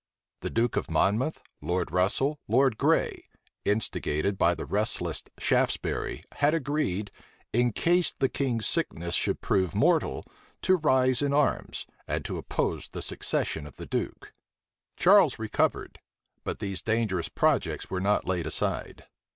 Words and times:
The 0.39 0.49
duke 0.49 0.77
of 0.77 0.89
Monmouth, 0.89 1.43
Lord 1.61 1.91
Russel, 1.91 2.39
Lord 2.47 2.75
Grey, 2.79 3.29
instigated 3.65 4.35
by 4.35 4.55
the 4.55 4.65
restless 4.65 5.21
Shaftesbury, 5.37 6.23
had 6.31 6.55
agreed, 6.55 7.11
in 7.53 7.71
case 7.71 8.11
the 8.11 8.27
king's 8.27 8.65
sickness 8.65 9.13
should 9.13 9.41
prove 9.41 9.75
mortal, 9.75 10.25
to 10.63 10.77
rise 10.77 11.21
in 11.21 11.33
arms, 11.35 11.85
and 12.07 12.25
to 12.25 12.39
oppose 12.39 12.87
the 12.87 13.03
succession 13.03 13.67
of 13.67 13.75
the 13.75 13.85
duke. 13.85 14.33
Charles 14.97 15.37
recovered; 15.37 15.99
but 16.43 16.57
these 16.57 16.81
dangerous 16.81 17.29
projects 17.29 17.91
were 17.91 18.01
not 18.01 18.25
laid 18.25 18.47
aside. 18.47 19.05